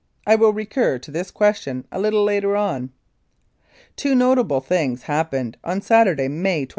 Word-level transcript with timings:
I 0.25 0.33
will 0.33 0.51
recur 0.51 0.97
to 0.97 1.11
this 1.11 1.29
question 1.29 1.85
a 1.91 1.99
little 1.99 2.23
later 2.23 2.57
on. 2.57 2.89
Two 3.95 4.15
notable 4.15 4.59
things 4.59 5.03
happened 5.03 5.57
on 5.63 5.79
Saturday, 5.83 6.27
May 6.27 6.65
24. 6.65 6.69